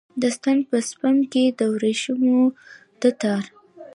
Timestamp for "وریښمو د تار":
1.73-3.43